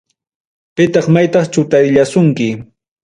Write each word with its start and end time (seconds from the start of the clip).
Pitaq 0.75 1.05
maytaq 1.13 1.45
chutarillasunki. 1.53 2.49